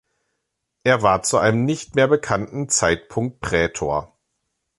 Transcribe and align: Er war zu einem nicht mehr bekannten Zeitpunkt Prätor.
Er 0.83 1.03
war 1.03 1.21
zu 1.21 1.37
einem 1.37 1.63
nicht 1.63 1.93
mehr 1.93 2.07
bekannten 2.07 2.69
Zeitpunkt 2.69 3.39
Prätor. 3.39 4.15